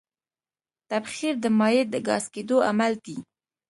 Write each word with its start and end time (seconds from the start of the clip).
تبخیر 0.89 1.35
د 1.43 1.45
مایع 1.59 1.83
د 1.93 1.95
ګاز 2.07 2.25
کېدو 2.33 2.57
عمل 2.69 2.93
دی. 3.05 3.17